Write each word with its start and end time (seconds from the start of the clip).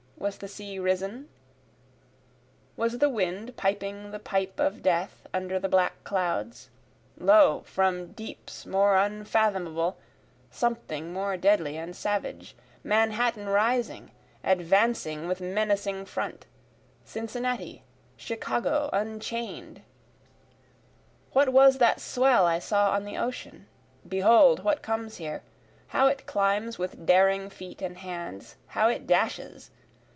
was 0.17 0.37
the 0.37 0.47
sea 0.47 0.77
risen? 0.77 1.27
Was 2.77 2.99
the 2.99 3.09
wind 3.09 3.57
piping 3.57 4.11
the 4.11 4.19
pipe 4.19 4.59
of 4.59 4.83
death 4.83 5.25
under 5.33 5.57
the 5.57 5.67
black 5.67 6.03
clouds? 6.03 6.69
Lo! 7.17 7.63
from 7.65 8.11
deeps 8.11 8.63
more 8.67 8.97
unfathomable, 8.97 9.97
something 10.51 11.11
more 11.11 11.37
deadly 11.37 11.75
and 11.75 11.95
savage, 11.95 12.55
Manhattan 12.83 13.49
rising, 13.49 14.11
advancing 14.43 15.27
with 15.27 15.41
menacing 15.41 16.05
front 16.05 16.45
Cincinnati, 17.03 17.81
Chicago, 18.15 18.91
unchain'd; 18.93 19.81
What 21.31 21.49
was 21.51 21.79
that 21.79 21.99
swell 21.99 22.45
I 22.45 22.59
saw 22.59 22.91
on 22.91 23.05
the 23.05 23.17
ocean? 23.17 23.65
behold 24.07 24.63
what 24.63 24.83
comes 24.83 25.17
here, 25.17 25.41
How 25.87 26.05
it 26.05 26.27
climbs 26.27 26.77
with 26.77 27.07
daring 27.07 27.49
feet 27.49 27.81
and 27.81 27.97
hands 27.97 28.55
how 28.67 28.87
it 28.87 29.07
dashes! 29.07 29.71